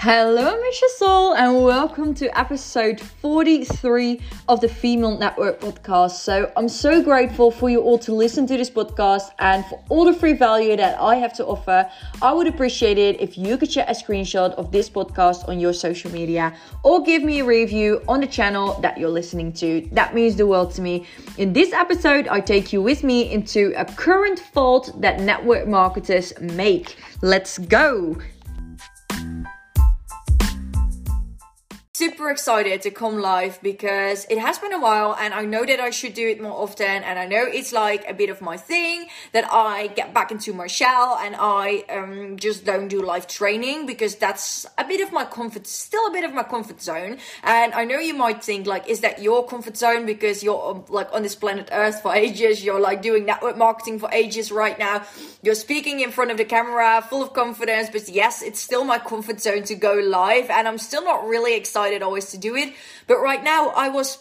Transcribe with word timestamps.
Hello, 0.00 0.56
Misha 0.60 0.88
Soul, 0.96 1.34
and 1.34 1.64
welcome 1.64 2.14
to 2.14 2.38
episode 2.38 3.00
43 3.00 4.20
of 4.46 4.60
the 4.60 4.68
Female 4.68 5.18
Network 5.18 5.58
podcast. 5.58 6.12
So, 6.12 6.52
I'm 6.56 6.68
so 6.68 7.02
grateful 7.02 7.50
for 7.50 7.68
you 7.68 7.80
all 7.80 7.98
to 7.98 8.14
listen 8.14 8.46
to 8.46 8.56
this 8.56 8.70
podcast 8.70 9.32
and 9.40 9.64
for 9.64 9.82
all 9.88 10.04
the 10.04 10.12
free 10.12 10.34
value 10.34 10.76
that 10.76 11.00
I 11.00 11.16
have 11.16 11.32
to 11.38 11.46
offer. 11.46 11.90
I 12.22 12.32
would 12.32 12.46
appreciate 12.46 12.96
it 12.96 13.20
if 13.20 13.36
you 13.36 13.58
could 13.58 13.72
share 13.72 13.86
a 13.88 13.92
screenshot 13.92 14.52
of 14.52 14.70
this 14.70 14.88
podcast 14.88 15.48
on 15.48 15.58
your 15.58 15.72
social 15.72 16.12
media 16.12 16.54
or 16.84 17.02
give 17.02 17.24
me 17.24 17.40
a 17.40 17.44
review 17.44 18.00
on 18.06 18.20
the 18.20 18.28
channel 18.28 18.80
that 18.80 18.98
you're 18.98 19.10
listening 19.10 19.52
to. 19.54 19.88
That 19.90 20.14
means 20.14 20.36
the 20.36 20.46
world 20.46 20.70
to 20.74 20.80
me. 20.80 21.06
In 21.38 21.52
this 21.52 21.72
episode, 21.72 22.28
I 22.28 22.38
take 22.38 22.72
you 22.72 22.80
with 22.82 23.02
me 23.02 23.32
into 23.32 23.74
a 23.76 23.84
current 23.84 24.38
fault 24.38 24.92
that 25.00 25.18
network 25.18 25.66
marketers 25.66 26.32
make. 26.38 26.94
Let's 27.20 27.58
go. 27.58 28.16
Super 31.98 32.30
excited 32.30 32.80
to 32.80 32.92
come 32.92 33.18
live 33.18 33.58
because 33.60 34.24
it 34.30 34.38
has 34.38 34.56
been 34.60 34.72
a 34.72 34.78
while 34.78 35.16
and 35.18 35.34
I 35.34 35.44
know 35.44 35.66
that 35.66 35.80
I 35.80 35.90
should 35.90 36.14
do 36.14 36.28
it 36.28 36.40
more 36.40 36.52
often 36.52 37.02
and 37.02 37.18
I 37.18 37.26
know 37.26 37.42
it's 37.42 37.72
like 37.72 38.08
a 38.08 38.14
bit 38.14 38.30
of 38.30 38.40
my 38.40 38.56
thing 38.56 39.08
that 39.32 39.52
I 39.52 39.88
get 39.88 40.14
back 40.14 40.30
into 40.30 40.52
my 40.52 40.68
shell 40.68 41.18
and 41.20 41.34
I 41.36 41.82
um, 41.90 42.36
just 42.36 42.64
don't 42.64 42.86
do 42.86 43.02
live 43.02 43.26
training 43.26 43.86
because 43.86 44.14
that's 44.14 44.64
a 44.78 44.84
bit 44.84 45.00
of 45.00 45.12
my 45.12 45.24
comfort 45.24 45.66
still 45.66 46.06
a 46.06 46.12
bit 46.12 46.22
of 46.22 46.32
my 46.32 46.44
comfort 46.44 46.80
zone. 46.80 47.18
And 47.42 47.74
I 47.74 47.84
know 47.84 47.98
you 47.98 48.14
might 48.14 48.44
think 48.44 48.68
like 48.68 48.88
is 48.88 49.00
that 49.00 49.20
your 49.20 49.44
comfort 49.44 49.76
zone? 49.76 50.06
Because 50.06 50.44
you're 50.44 50.70
um, 50.70 50.84
like 50.88 51.12
on 51.12 51.24
this 51.24 51.34
planet 51.34 51.68
earth 51.72 52.00
for 52.02 52.14
ages 52.24 52.62
you're 52.62 52.78
like 52.78 53.02
doing 53.02 53.26
network 53.26 53.56
marketing 53.56 53.98
for 53.98 54.08
ages 54.12 54.52
right 54.52 54.78
now 54.78 55.04
you're 55.42 55.56
speaking 55.56 55.98
in 55.98 56.12
front 56.12 56.30
of 56.30 56.36
the 56.36 56.44
camera 56.44 57.02
full 57.02 57.22
of 57.22 57.32
confidence 57.32 57.88
but 57.90 58.08
yes 58.08 58.42
it's 58.42 58.60
still 58.60 58.84
my 58.84 58.98
comfort 58.98 59.40
zone 59.40 59.64
to 59.64 59.74
go 59.74 59.94
live 59.94 60.48
and 60.50 60.68
I'm 60.68 60.78
still 60.78 61.02
not 61.02 61.26
really 61.26 61.56
excited 61.56 61.87
excited 61.88 62.02
always 62.02 62.30
to 62.30 62.38
do 62.38 62.54
it. 62.56 62.74
But 63.06 63.18
right 63.18 63.42
now, 63.42 63.68
I 63.68 63.88
was 63.88 64.18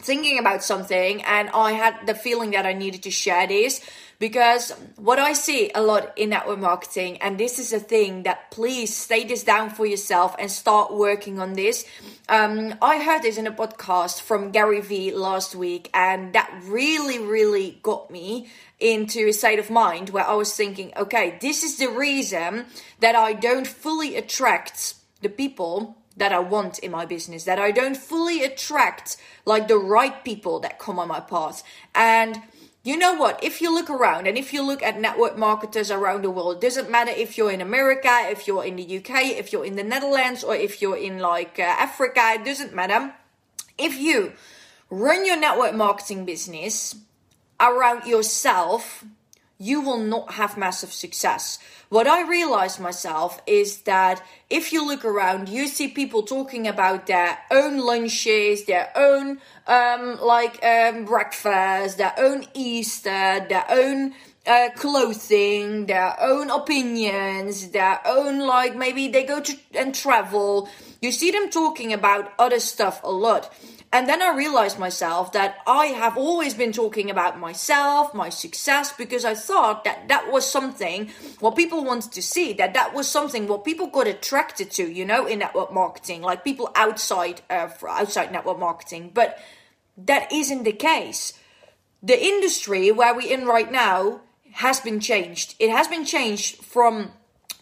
thinking 0.00 0.38
about 0.38 0.64
something 0.64 1.22
and 1.24 1.50
I 1.50 1.72
had 1.72 2.06
the 2.06 2.14
feeling 2.14 2.52
that 2.52 2.64
I 2.64 2.72
needed 2.72 3.02
to 3.02 3.10
share 3.10 3.46
this 3.46 3.82
because 4.18 4.72
what 4.96 5.18
I 5.18 5.34
see 5.34 5.70
a 5.74 5.82
lot 5.82 6.16
in 6.16 6.30
network 6.30 6.58
marketing, 6.58 7.18
and 7.18 7.38
this 7.38 7.58
is 7.58 7.72
a 7.72 7.80
thing 7.80 8.24
that 8.24 8.50
please 8.50 8.94
stay 8.94 9.24
this 9.24 9.44
down 9.44 9.70
for 9.70 9.86
yourself 9.86 10.36
and 10.38 10.50
start 10.50 10.92
working 10.92 11.38
on 11.38 11.54
this. 11.54 11.86
Um, 12.28 12.74
I 12.82 13.02
heard 13.02 13.22
this 13.22 13.38
in 13.38 13.46
a 13.46 13.52
podcast 13.52 14.20
from 14.20 14.50
Gary 14.52 14.80
Vee 14.82 15.12
last 15.12 15.54
week, 15.54 15.88
and 15.94 16.34
that 16.34 16.50
really, 16.64 17.18
really 17.18 17.78
got 17.82 18.10
me 18.10 18.48
into 18.78 19.28
a 19.28 19.32
state 19.32 19.58
of 19.58 19.70
mind 19.70 20.10
where 20.10 20.26
I 20.26 20.34
was 20.34 20.54
thinking, 20.54 20.92
okay, 20.96 21.38
this 21.40 21.62
is 21.62 21.78
the 21.78 21.88
reason 21.88 22.66
that 23.00 23.14
I 23.14 23.32
don't 23.32 23.66
fully 23.66 24.16
attract 24.16 24.94
the 25.22 25.30
people 25.30 25.96
that 26.20 26.32
I 26.32 26.38
want 26.38 26.78
in 26.78 26.92
my 26.92 27.06
business, 27.06 27.44
that 27.44 27.58
I 27.58 27.72
don't 27.72 27.96
fully 27.96 28.44
attract 28.44 29.16
like 29.44 29.66
the 29.66 29.78
right 29.78 30.22
people 30.24 30.60
that 30.60 30.78
come 30.78 30.98
on 30.98 31.08
my 31.08 31.18
path. 31.18 31.64
And 31.94 32.42
you 32.82 32.96
know 32.96 33.14
what? 33.14 33.42
If 33.42 33.60
you 33.60 33.74
look 33.74 33.90
around 33.90 34.26
and 34.26 34.38
if 34.38 34.52
you 34.52 34.62
look 34.62 34.82
at 34.82 35.00
network 35.00 35.36
marketers 35.36 35.90
around 35.90 36.22
the 36.22 36.30
world, 36.30 36.56
it 36.56 36.60
doesn't 36.60 36.90
matter 36.90 37.10
if 37.10 37.36
you're 37.36 37.50
in 37.50 37.60
America, 37.60 38.10
if 38.30 38.46
you're 38.46 38.64
in 38.64 38.76
the 38.76 38.98
UK, 38.98 39.38
if 39.38 39.52
you're 39.52 39.64
in 39.64 39.76
the 39.76 39.82
Netherlands, 39.82 40.44
or 40.44 40.54
if 40.54 40.80
you're 40.80 40.96
in 40.96 41.18
like 41.18 41.58
uh, 41.58 41.62
Africa, 41.62 42.34
it 42.34 42.44
doesn't 42.44 42.74
matter. 42.74 43.14
If 43.76 43.98
you 43.98 44.32
run 44.90 45.26
your 45.26 45.38
network 45.38 45.74
marketing 45.74 46.24
business 46.24 46.96
around 47.58 48.06
yourself, 48.06 49.04
you 49.60 49.82
will 49.82 49.98
not 49.98 50.32
have 50.32 50.56
massive 50.56 50.92
success. 50.92 51.58
What 51.90 52.06
I 52.06 52.26
realized 52.26 52.80
myself 52.80 53.42
is 53.46 53.82
that 53.82 54.22
if 54.48 54.72
you 54.72 54.86
look 54.86 55.04
around, 55.04 55.50
you 55.50 55.68
see 55.68 55.88
people 55.88 56.22
talking 56.22 56.66
about 56.66 57.06
their 57.06 57.38
own 57.50 57.78
lunches, 57.78 58.64
their 58.64 58.90
own 58.96 59.38
um, 59.66 60.18
like 60.20 60.64
um, 60.64 61.04
breakfast, 61.04 61.98
their 61.98 62.14
own 62.16 62.46
Easter, 62.54 63.44
their 63.48 63.66
own 63.68 64.14
uh, 64.46 64.70
clothing, 64.76 65.84
their 65.86 66.16
own 66.20 66.48
opinions, 66.50 67.68
their 67.68 68.00
own 68.06 68.38
like 68.38 68.74
maybe 68.74 69.08
they 69.08 69.24
go 69.24 69.40
to 69.40 69.54
and 69.74 69.94
travel. 69.94 70.70
You 71.02 71.12
see 71.12 71.30
them 71.30 71.50
talking 71.50 71.92
about 71.92 72.32
other 72.38 72.60
stuff 72.60 73.02
a 73.04 73.10
lot. 73.10 73.52
And 73.92 74.08
then 74.08 74.22
I 74.22 74.36
realized 74.36 74.78
myself 74.78 75.32
that 75.32 75.58
I 75.66 75.86
have 75.86 76.16
always 76.16 76.54
been 76.54 76.70
talking 76.70 77.10
about 77.10 77.40
myself, 77.40 78.14
my 78.14 78.28
success, 78.28 78.92
because 78.92 79.24
I 79.24 79.34
thought 79.34 79.82
that 79.82 80.06
that 80.06 80.30
was 80.30 80.48
something 80.48 81.10
what 81.40 81.56
people 81.56 81.84
wanted 81.84 82.12
to 82.12 82.22
see, 82.22 82.52
that 82.52 82.74
that 82.74 82.94
was 82.94 83.08
something 83.08 83.48
what 83.48 83.64
people 83.64 83.88
got 83.88 84.06
attracted 84.06 84.70
to, 84.72 84.88
you 84.88 85.04
know, 85.04 85.26
in 85.26 85.40
network 85.40 85.72
marketing, 85.72 86.22
like 86.22 86.44
people 86.44 86.70
outside 86.76 87.42
uh, 87.50 87.68
outside 87.88 88.30
network 88.30 88.60
marketing. 88.60 89.10
But 89.12 89.40
that 89.96 90.30
isn't 90.32 90.62
the 90.62 90.72
case. 90.72 91.32
The 92.00 92.22
industry 92.22 92.92
where 92.92 93.14
we're 93.14 93.32
in 93.32 93.44
right 93.44 93.70
now 93.70 94.20
has 94.52 94.78
been 94.78 95.00
changed. 95.00 95.56
It 95.58 95.70
has 95.70 95.88
been 95.88 96.04
changed 96.04 96.64
from 96.64 97.10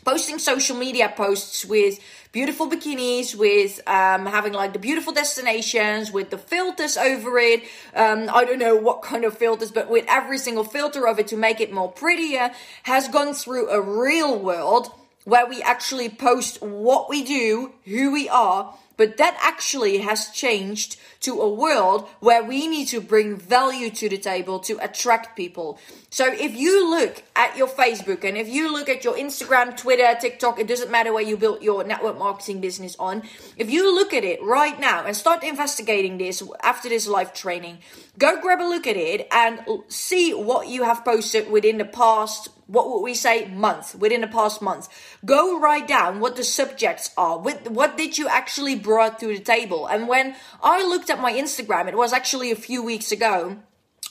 posting 0.05 0.39
social 0.39 0.77
media 0.77 1.13
posts 1.15 1.65
with 1.65 1.99
beautiful 2.33 2.69
bikinis, 2.69 3.35
with 3.35 3.81
um, 3.87 4.27
having 4.27 4.53
like 4.53 4.73
the 4.73 4.79
beautiful 4.79 5.13
destinations, 5.13 6.13
with 6.13 6.31
the 6.31 6.39
filters 6.39 6.97
over 6.97 7.39
it. 7.39 7.63
Um, 7.95 8.29
I 8.33 8.45
don't 8.45 8.59
know 8.59 8.77
what 8.77 9.03
kind 9.03 9.25
of 9.25 9.37
filters, 9.37 9.71
but 9.71 9.91
with 9.91 10.05
every 10.09 10.39
single 10.39 10.65
filter 10.65 11.07
of 11.07 11.19
it 11.19 11.29
to 11.29 11.37
make 11.37 11.61
it 11.61 11.73
more 11.73 11.91
prettier, 11.91 12.53
has 12.85 13.09
gone 13.09 13.35
through 13.35 13.71
a 13.71 13.81
real 13.81 14.39
world 14.39 14.93
where 15.25 15.47
we 15.47 15.61
actually 15.63 16.09
post 16.09 16.63
what 16.63 17.11
we 17.11 17.23
do, 17.23 17.73
who 17.85 18.11
we 18.13 18.29
are, 18.29 18.75
but 18.99 19.17
that 19.17 19.39
actually 19.41 19.99
has 19.99 20.29
changed 20.31 20.99
to 21.21 21.41
a 21.41 21.49
world 21.49 22.07
where 22.21 22.45
we 22.45 22.67
need 22.67 22.87
to 22.89 23.01
bring 23.01 23.37
value 23.37 23.91
to 23.91 24.09
the 24.09 24.19
table 24.19 24.59
to 24.59 24.77
attract 24.83 25.37
people. 25.37 25.79
So 26.11 26.27
if 26.27 26.55
you 26.55 26.91
look 26.91 27.23
at 27.35 27.57
your 27.57 27.69
Facebook 27.69 28.25
and 28.25 28.37
if 28.37 28.49
you 28.49 28.73
look 28.73 28.89
at 28.89 29.05
your 29.05 29.15
Instagram, 29.15 29.77
Twitter, 29.77 30.17
TikTok, 30.21 30.59
it 30.59 30.67
doesn't 30.67 30.91
matter 30.91 31.13
where 31.13 31.23
you 31.23 31.37
built 31.37 31.63
your 31.63 31.85
network 31.85 32.19
marketing 32.19 32.61
business 32.61 32.97
on. 32.99 33.23
If 33.57 33.71
you 33.71 33.95
look 33.95 34.13
at 34.13 34.25
it 34.25 34.43
right 34.43 34.79
now 34.79 35.07
and 35.07 35.17
start 35.17 35.45
investigating 35.45 36.19
this 36.19 36.43
after 36.63 36.89
this 36.89 37.07
live 37.07 37.33
training, 37.33 37.79
go 38.19 38.41
grab 38.41 38.61
a 38.61 38.65
look 38.65 38.87
at 38.87 38.97
it 38.97 39.29
and 39.31 39.61
see 39.89 40.35
what 40.35 40.69
you 40.69 40.83
have 40.83 41.05
posted 41.05 41.51
within 41.51 41.79
the 41.79 41.85
past 41.85 42.49
what 42.69 42.89
would 42.89 43.01
we 43.01 43.15
say? 43.15 43.47
Month 43.49 43.97
within 43.97 44.21
the 44.21 44.29
past 44.29 44.63
month. 44.63 44.89
Go 45.25 45.59
write 45.59 45.89
down 45.89 46.21
what 46.21 46.37
the 46.37 46.45
subjects 46.45 47.11
are. 47.17 47.39
With 47.39 47.69
what 47.69 47.97
did 47.97 48.17
you 48.17 48.29
actually 48.29 48.77
brought 48.77 49.19
to 49.19 49.27
the 49.27 49.41
table? 49.41 49.87
And 49.87 50.07
when 50.07 50.37
i 50.63 50.85
looked 50.85 51.11
at 51.11 51.21
my 51.21 51.33
instagram 51.33 51.89
it 51.89 51.97
was 51.97 52.13
actually 52.13 52.51
a 52.51 52.57
few 52.57 52.83
weeks 52.83 53.13
ago 53.13 53.59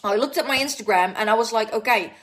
i 0.03 0.15
looked 0.15 0.37
at 0.37 0.47
my 0.47 0.57
instagram 0.57 1.13
and 1.17 1.29
i 1.29 1.33
was 1.33 1.51
like 1.51 1.71
okay 1.73 2.13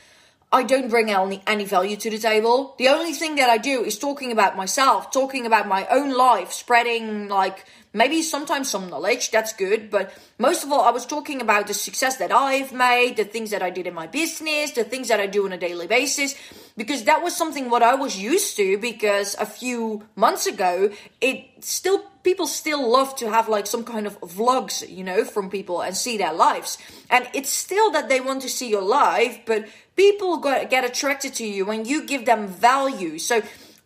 I 0.52 0.62
don't 0.62 0.88
bring 0.88 1.10
any, 1.10 1.42
any 1.48 1.64
value 1.64 1.96
to 1.96 2.10
the 2.10 2.18
table. 2.18 2.76
The 2.78 2.86
only 2.86 3.12
thing 3.12 3.34
that 3.36 3.50
I 3.50 3.58
do 3.58 3.82
is 3.82 3.98
talking 3.98 4.30
about 4.30 4.56
myself, 4.56 5.10
talking 5.10 5.46
about 5.46 5.66
my 5.66 5.84
own 5.90 6.16
life, 6.16 6.52
spreading 6.52 7.26
like 7.26 7.64
maybe 7.94 8.20
sometimes 8.20 8.68
some 8.68 8.90
knowledge. 8.90 9.30
That's 9.30 9.54
good. 9.54 9.88
But 9.88 10.12
most 10.38 10.64
of 10.64 10.72
all, 10.72 10.82
I 10.82 10.90
was 10.90 11.06
talking 11.06 11.40
about 11.40 11.68
the 11.68 11.74
success 11.74 12.16
that 12.16 12.32
I've 12.32 12.72
made, 12.72 13.16
the 13.16 13.24
things 13.24 13.50
that 13.50 13.62
I 13.62 13.70
did 13.70 13.86
in 13.86 13.94
my 13.94 14.06
business, 14.06 14.72
the 14.72 14.84
things 14.84 15.08
that 15.08 15.20
I 15.20 15.26
do 15.26 15.46
on 15.46 15.52
a 15.52 15.56
daily 15.56 15.86
basis, 15.86 16.34
because 16.76 17.04
that 17.04 17.22
was 17.22 17.34
something 17.34 17.70
what 17.70 17.82
I 17.82 17.94
was 17.94 18.18
used 18.18 18.56
to 18.56 18.76
because 18.78 19.36
a 19.38 19.46
few 19.46 20.04
months 20.16 20.46
ago, 20.46 20.90
it 21.20 21.46
still, 21.60 22.00
people 22.24 22.48
still 22.48 22.90
love 22.90 23.14
to 23.16 23.30
have 23.30 23.48
like 23.48 23.66
some 23.66 23.84
kind 23.84 24.06
of 24.06 24.20
vlogs, 24.20 24.86
you 24.86 25.04
know, 25.04 25.24
from 25.24 25.48
people 25.48 25.80
and 25.80 25.96
see 25.96 26.18
their 26.18 26.32
lives. 26.32 26.76
And 27.08 27.28
it's 27.32 27.50
still 27.50 27.92
that 27.92 28.08
they 28.08 28.20
want 28.20 28.42
to 28.42 28.48
see 28.48 28.68
your 28.68 28.82
life, 28.82 29.40
but 29.46 29.68
people 29.94 30.38
get 30.38 30.84
attracted 30.84 31.34
to 31.34 31.46
you 31.46 31.64
when 31.64 31.84
you 31.84 32.04
give 32.04 32.26
them 32.26 32.48
value. 32.48 33.20
So 33.20 33.42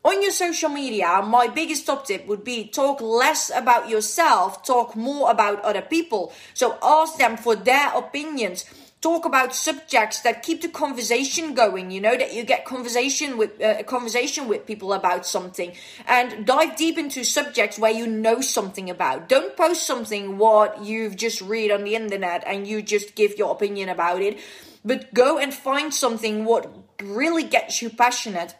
on 0.09 0.23
your 0.23 0.31
social 0.31 0.71
media, 0.71 1.21
my 1.23 1.49
biggest 1.49 1.85
top 1.85 2.07
tip 2.07 2.27
would 2.27 2.43
be 2.43 2.67
talk 2.67 3.03
less 3.03 3.51
about 3.55 3.91
yourself, 3.91 4.65
talk 4.65 4.97
more 4.97 5.31
about 5.31 5.61
other 5.61 5.83
people. 5.83 6.33
So 6.55 6.79
ask 6.83 7.19
them 7.19 7.37
for 7.37 7.55
their 7.55 7.93
opinions. 7.95 8.65
Talk 9.03 9.27
about 9.27 9.55
subjects 9.55 10.23
that 10.23 10.43
keep 10.43 10.63
the 10.63 10.69
conversation 10.69 11.55
going. 11.55 11.93
You 11.93 12.01
know 12.01 12.17
that 12.17 12.35
you 12.35 12.43
get 12.43 12.65
conversation 12.65 13.37
with 13.37 13.63
uh, 13.63 13.83
conversation 13.85 14.49
with 14.49 14.67
people 14.67 14.93
about 14.93 15.25
something, 15.25 15.73
and 16.09 16.45
dive 16.45 16.75
deep 16.77 16.99
into 16.99 17.23
subjects 17.23 17.79
where 17.79 17.93
you 17.93 18.09
know 18.09 18.41
something 18.41 18.91
about. 18.91 19.29
Don't 19.29 19.57
post 19.57 19.87
something 19.87 20.37
what 20.39 20.83
you've 20.83 21.15
just 21.15 21.41
read 21.41 21.71
on 21.71 21.85
the 21.85 21.95
internet 21.95 22.43
and 22.45 22.67
you 22.67 22.83
just 22.83 23.15
give 23.15 23.39
your 23.39 23.53
opinion 23.53 23.89
about 23.89 24.21
it 24.21 24.41
but 24.85 25.13
go 25.13 25.39
and 25.39 25.53
find 25.53 25.93
something 25.93 26.45
what 26.45 26.73
really 27.03 27.43
gets 27.43 27.83
you 27.83 27.91
passionate 27.91 28.55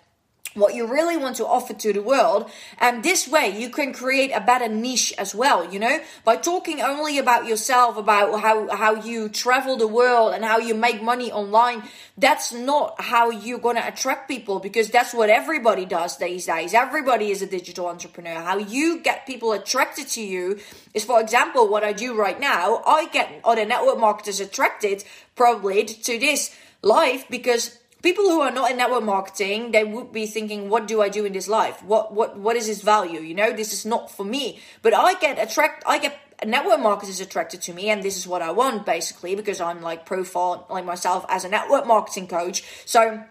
what 0.55 0.75
you 0.75 0.87
really 0.87 1.17
want 1.17 1.37
to 1.37 1.47
offer 1.47 1.73
to 1.75 1.93
the 1.93 2.03
world. 2.03 2.51
And 2.79 3.03
this 3.03 3.29
way 3.29 3.59
you 3.59 3.71
can 3.71 3.93
create 3.93 4.31
a 4.33 4.41
better 4.41 4.69
niche 4.69 5.13
as 5.19 5.35
well, 5.35 5.73
you 5.73 5.79
know, 5.79 6.01
by 6.25 6.37
talking 6.37 6.81
only 6.81 7.19
about 7.19 7.47
yourself, 7.47 7.97
about 7.97 8.41
how, 8.41 8.69
how 8.75 8.95
you 8.95 9.29
travel 9.29 9.77
the 9.77 9.87
world 9.87 10.35
and 10.35 10.45
how 10.45 10.59
you 10.59 10.75
make 10.75 11.03
money 11.03 11.31
online. 11.31 11.83
That's 12.17 12.53
not 12.53 13.01
how 13.01 13.31
you're 13.31 13.59
going 13.59 13.77
to 13.77 13.87
attract 13.87 14.29
people 14.29 14.59
because 14.59 14.91
that's 14.91 15.15
what 15.15 15.31
everybody 15.31 15.85
does 15.85 16.19
these 16.19 16.47
days. 16.47 16.75
Everybody 16.75 17.31
is 17.31 17.43
a 17.43 17.47
digital 17.47 17.87
entrepreneur. 17.87 18.35
How 18.35 18.59
you 18.59 19.01
get 19.01 19.27
people 19.27 19.53
attracted 19.53 20.09
to 20.09 20.23
you 20.23 20.59
is, 20.95 21.05
for 21.05 21.21
example, 21.21 21.69
what 21.69 21.85
I 21.85 21.93
do 21.93 22.17
right 22.17 22.39
now. 22.39 22.83
I 22.87 23.07
get 23.09 23.41
other 23.45 23.65
network 23.65 23.99
marketers 23.99 24.41
attracted 24.41 25.05
probably 25.37 25.85
to 25.85 26.19
this 26.19 26.55
life 26.83 27.27
because 27.29 27.79
people 28.03 28.25
who 28.25 28.41
are 28.41 28.51
not 28.51 28.71
in 28.71 28.77
network 28.77 29.03
marketing 29.03 29.73
they 29.73 29.85
would 29.85 30.13
be 30.13 30.27
thinking 30.27 30.69
what 30.69 30.87
do 30.87 31.01
i 31.03 31.09
do 31.09 31.25
in 31.25 31.33
this 31.33 31.49
life? 31.49 31.83
What 31.83 32.13
what 32.13 32.39
what 32.39 32.57
is 32.57 32.67
this 32.67 32.83
value? 32.83 33.21
You 33.21 33.35
know 33.35 33.53
this 33.53 33.73
is 33.73 33.85
not 33.85 34.11
for 34.11 34.25
me. 34.25 34.61
But 34.83 34.95
i 34.95 35.15
get 35.15 35.39
attract 35.39 35.85
i 35.87 35.99
get 35.99 36.19
network 36.47 36.81
marketers 36.81 37.21
attracted 37.21 37.63
to 37.63 37.73
me 37.73 37.91
and 37.91 38.03
this 38.03 38.17
is 38.17 38.27
what 38.27 38.43
i 38.43 38.53
want 38.53 38.87
basically 38.87 39.35
because 39.35 39.61
i'm 39.61 39.83
like 39.83 40.07
profile 40.07 40.65
like 40.71 40.85
myself 40.85 41.27
as 41.29 41.45
a 41.45 41.49
network 41.49 41.87
marketing 41.87 42.29
coach. 42.29 42.63
So 42.87 43.23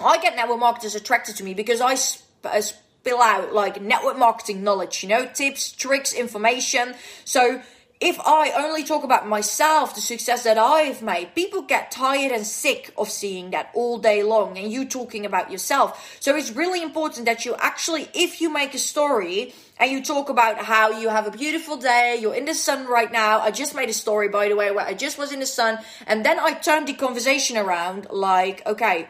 i 0.00 0.18
get 0.18 0.36
network 0.36 0.60
marketers 0.60 0.94
attracted 0.94 1.36
to 1.36 1.44
me 1.44 1.54
because 1.54 1.80
i 1.80 1.94
sp- 1.94 2.24
spill 2.60 3.20
out 3.20 3.52
like 3.52 3.80
network 3.80 4.18
marketing 4.18 4.64
knowledge 4.64 5.02
you 5.02 5.08
know 5.08 5.26
tips 5.26 5.72
tricks 5.72 6.12
information. 6.12 6.94
So 7.24 7.62
if 7.98 8.20
I 8.20 8.50
only 8.50 8.84
talk 8.84 9.04
about 9.04 9.26
myself, 9.26 9.94
the 9.94 10.02
success 10.02 10.44
that 10.44 10.58
I've 10.58 11.00
made, 11.00 11.34
people 11.34 11.62
get 11.62 11.90
tired 11.90 12.30
and 12.30 12.46
sick 12.46 12.92
of 12.98 13.08
seeing 13.08 13.52
that 13.52 13.70
all 13.72 13.98
day 13.98 14.22
long 14.22 14.58
and 14.58 14.70
you 14.70 14.84
talking 14.84 15.24
about 15.24 15.50
yourself. 15.50 16.18
So 16.20 16.36
it's 16.36 16.50
really 16.50 16.82
important 16.82 17.24
that 17.24 17.46
you 17.46 17.54
actually, 17.58 18.08
if 18.12 18.42
you 18.42 18.52
make 18.52 18.74
a 18.74 18.78
story 18.78 19.54
and 19.78 19.90
you 19.90 20.02
talk 20.02 20.28
about 20.28 20.58
how 20.58 20.90
you 20.90 21.08
have 21.08 21.26
a 21.26 21.30
beautiful 21.30 21.78
day, 21.78 22.18
you're 22.20 22.34
in 22.34 22.44
the 22.44 22.54
sun 22.54 22.86
right 22.86 23.10
now. 23.10 23.40
I 23.40 23.50
just 23.50 23.74
made 23.74 23.88
a 23.88 23.94
story, 23.94 24.28
by 24.28 24.48
the 24.48 24.56
way, 24.56 24.70
where 24.70 24.86
I 24.86 24.92
just 24.92 25.16
was 25.16 25.32
in 25.32 25.40
the 25.40 25.46
sun. 25.46 25.78
And 26.06 26.24
then 26.24 26.38
I 26.38 26.52
turned 26.52 26.88
the 26.88 26.94
conversation 26.94 27.56
around 27.56 28.08
like, 28.10 28.66
okay, 28.66 29.08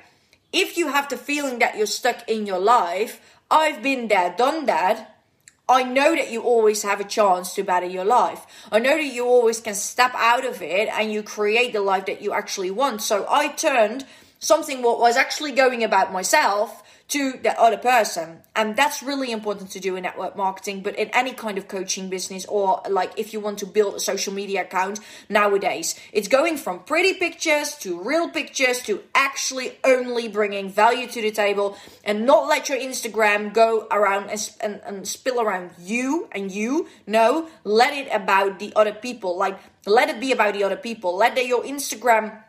if 0.52 0.78
you 0.78 0.88
have 0.88 1.08
the 1.08 1.16
feeling 1.16 1.58
that 1.58 1.76
you're 1.76 1.86
stuck 1.86 2.28
in 2.28 2.46
your 2.46 2.60
life, 2.60 3.20
I've 3.50 3.82
been 3.82 4.06
there, 4.06 4.32
done 4.36 4.66
that 4.66 5.15
I 5.68 5.82
know 5.82 6.14
that 6.14 6.30
you 6.30 6.42
always 6.42 6.84
have 6.84 7.00
a 7.00 7.04
chance 7.04 7.54
to 7.54 7.64
better 7.64 7.86
your 7.86 8.04
life. 8.04 8.46
I 8.70 8.78
know 8.78 8.96
that 8.96 9.02
you 9.04 9.26
always 9.26 9.60
can 9.60 9.74
step 9.74 10.12
out 10.14 10.44
of 10.44 10.62
it 10.62 10.88
and 10.88 11.12
you 11.12 11.24
create 11.24 11.72
the 11.72 11.80
life 11.80 12.06
that 12.06 12.22
you 12.22 12.32
actually 12.32 12.70
want. 12.70 13.02
So 13.02 13.26
I 13.28 13.48
turned 13.48 14.04
something 14.38 14.80
what 14.82 15.00
was 15.00 15.16
actually 15.16 15.52
going 15.52 15.82
about 15.82 16.12
myself 16.12 16.84
to 17.08 17.38
the 17.42 17.58
other 17.60 17.76
person. 17.76 18.42
And 18.56 18.74
that's 18.74 19.02
really 19.02 19.30
important 19.30 19.70
to 19.70 19.80
do 19.80 19.94
in 19.96 20.02
network 20.02 20.36
marketing, 20.36 20.82
but 20.82 20.96
in 20.96 21.08
any 21.10 21.32
kind 21.32 21.56
of 21.58 21.68
coaching 21.68 22.08
business 22.08 22.44
or 22.46 22.82
like 22.90 23.12
if 23.16 23.32
you 23.32 23.40
want 23.40 23.58
to 23.58 23.66
build 23.66 23.94
a 23.94 24.00
social 24.00 24.32
media 24.32 24.62
account 24.62 24.98
nowadays, 25.28 25.98
it's 26.12 26.26
going 26.26 26.56
from 26.56 26.80
pretty 26.80 27.14
pictures 27.14 27.76
to 27.76 28.00
real 28.00 28.28
pictures 28.28 28.80
to 28.82 29.02
actually 29.14 29.78
only 29.84 30.26
bringing 30.26 30.68
value 30.68 31.06
to 31.06 31.22
the 31.22 31.30
table 31.30 31.76
and 32.04 32.26
not 32.26 32.48
let 32.48 32.68
your 32.68 32.78
Instagram 32.78 33.54
go 33.54 33.86
around 33.90 34.30
and, 34.30 34.50
and, 34.60 34.80
and 34.84 35.08
spill 35.08 35.40
around 35.40 35.70
you 35.78 36.28
and 36.32 36.50
you. 36.50 36.88
No, 37.06 37.48
let 37.62 37.94
it 37.94 38.08
about 38.12 38.58
the 38.58 38.72
other 38.74 38.92
people. 38.92 39.36
Like, 39.36 39.58
let 39.86 40.08
it 40.08 40.18
be 40.18 40.32
about 40.32 40.54
the 40.54 40.64
other 40.64 40.76
people. 40.76 41.16
Let 41.16 41.36
the, 41.36 41.46
your 41.46 41.62
Instagram 41.62 42.42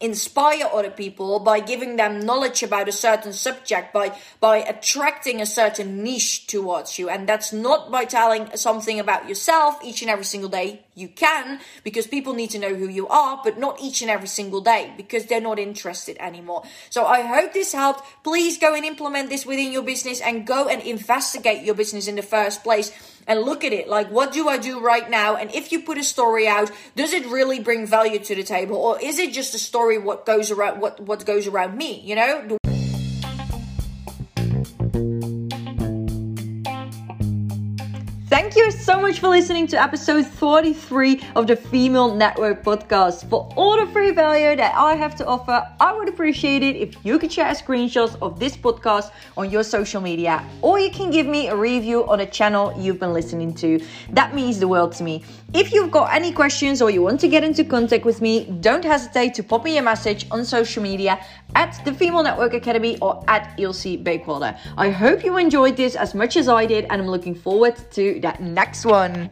inspire 0.00 0.66
other 0.72 0.90
people 0.90 1.38
by 1.38 1.60
giving 1.60 1.96
them 1.96 2.20
knowledge 2.20 2.62
about 2.62 2.88
a 2.88 2.92
certain 2.92 3.32
subject 3.32 3.92
by 3.92 4.16
by 4.40 4.56
attracting 4.56 5.40
a 5.40 5.46
certain 5.46 6.02
niche 6.02 6.46
towards 6.46 6.98
you. 6.98 7.08
And 7.08 7.28
that's 7.28 7.52
not 7.52 7.90
by 7.90 8.06
telling 8.06 8.56
something 8.56 8.98
about 8.98 9.28
yourself 9.28 9.78
each 9.84 10.00
and 10.00 10.10
every 10.10 10.24
single 10.24 10.50
day 10.50 10.82
you 10.94 11.08
can 11.08 11.60
because 11.84 12.06
people 12.06 12.34
need 12.34 12.50
to 12.50 12.58
know 12.58 12.74
who 12.74 12.88
you 12.88 13.06
are 13.08 13.40
but 13.42 13.58
not 13.58 13.80
each 13.80 14.02
and 14.02 14.10
every 14.10 14.28
single 14.28 14.60
day 14.60 14.92
because 14.96 15.26
they're 15.26 15.40
not 15.40 15.58
interested 15.58 16.16
anymore. 16.18 16.62
So 16.90 17.04
i 17.04 17.22
hope 17.22 17.52
this 17.52 17.72
helped. 17.72 18.04
Please 18.24 18.58
go 18.58 18.74
and 18.74 18.84
implement 18.84 19.30
this 19.30 19.46
within 19.46 19.72
your 19.72 19.82
business 19.82 20.20
and 20.20 20.46
go 20.46 20.68
and 20.68 20.82
investigate 20.82 21.64
your 21.64 21.74
business 21.74 22.08
in 22.08 22.16
the 22.16 22.22
first 22.22 22.62
place 22.62 22.92
and 23.26 23.40
look 23.42 23.64
at 23.64 23.72
it. 23.72 23.88
Like 23.88 24.10
what 24.10 24.32
do 24.32 24.48
I 24.48 24.58
do 24.58 24.80
right 24.80 25.08
now? 25.08 25.36
And 25.36 25.54
if 25.54 25.72
you 25.72 25.82
put 25.82 25.98
a 25.98 26.04
story 26.04 26.48
out 26.48 26.70
does 26.96 27.12
it 27.12 27.26
really 27.26 27.60
bring 27.60 27.86
value 27.86 28.18
to 28.18 28.34
the 28.34 28.42
table? 28.42 28.76
Or 28.76 29.00
is 29.00 29.18
it 29.18 29.32
just 29.32 29.54
a 29.54 29.58
story 29.58 29.98
what 29.98 30.26
goes 30.26 30.50
around 30.50 30.80
what 30.80 31.00
what 31.00 31.24
goes 31.24 31.46
around 31.46 31.76
me 31.76 32.00
you 32.00 32.14
know 32.14 32.59
much 39.10 39.18
for 39.18 39.28
listening 39.28 39.66
to 39.66 39.76
episode 39.82 40.24
43 40.24 41.20
of 41.34 41.48
the 41.48 41.56
Female 41.56 42.14
Network 42.14 42.62
podcast. 42.62 43.28
For 43.28 43.52
all 43.56 43.76
the 43.76 43.90
free 43.90 44.12
value 44.12 44.54
that 44.54 44.72
I 44.76 44.94
have 44.94 45.16
to 45.16 45.26
offer, 45.26 45.66
I 45.80 45.92
would 45.92 46.08
appreciate 46.08 46.62
it 46.62 46.76
if 46.76 46.94
you 47.04 47.18
could 47.18 47.32
share 47.32 47.52
screenshots 47.54 48.16
of 48.22 48.38
this 48.38 48.56
podcast 48.56 49.10
on 49.36 49.50
your 49.50 49.64
social 49.64 50.00
media, 50.00 50.44
or 50.62 50.78
you 50.78 50.92
can 50.92 51.10
give 51.10 51.26
me 51.26 51.48
a 51.48 51.56
review 51.56 52.08
on 52.08 52.20
a 52.20 52.26
channel 52.26 52.72
you've 52.78 53.00
been 53.00 53.12
listening 53.12 53.52
to. 53.54 53.84
That 54.10 54.32
means 54.32 54.60
the 54.60 54.68
world 54.68 54.92
to 54.92 55.02
me. 55.02 55.24
If 55.52 55.72
you've 55.72 55.90
got 55.90 56.14
any 56.14 56.30
questions 56.30 56.80
or 56.80 56.90
you 56.90 57.02
want 57.02 57.18
to 57.20 57.28
get 57.28 57.42
into 57.42 57.64
contact 57.64 58.04
with 58.04 58.20
me, 58.20 58.44
don't 58.60 58.84
hesitate 58.84 59.34
to 59.34 59.42
pop 59.42 59.64
me 59.64 59.78
a 59.78 59.82
message 59.82 60.26
on 60.30 60.44
social 60.44 60.80
media 60.80 61.18
at 61.56 61.84
the 61.84 61.92
Female 61.92 62.22
Network 62.22 62.54
Academy 62.54 62.96
or 63.02 63.24
at 63.26 63.58
Ilse 63.58 63.96
Bakewater. 63.96 64.56
I 64.78 64.90
hope 64.90 65.24
you 65.24 65.36
enjoyed 65.38 65.76
this 65.76 65.96
as 65.96 66.14
much 66.14 66.36
as 66.36 66.48
I 66.48 66.66
did, 66.66 66.84
and 66.84 67.02
I'm 67.02 67.08
looking 67.08 67.34
forward 67.34 67.74
to 67.92 68.20
that 68.20 68.40
next 68.40 68.84
one. 68.86 69.28